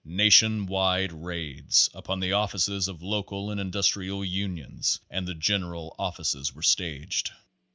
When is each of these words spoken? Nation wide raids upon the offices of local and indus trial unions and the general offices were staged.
Nation 0.03 0.65
wide 0.65 1.11
raids 1.13 1.87
upon 1.93 2.21
the 2.21 2.33
offices 2.33 2.87
of 2.87 3.03
local 3.03 3.51
and 3.51 3.61
indus 3.61 3.85
trial 3.89 4.25
unions 4.25 4.99
and 5.11 5.27
the 5.27 5.35
general 5.35 5.95
offices 5.99 6.55
were 6.55 6.63
staged. 6.63 7.29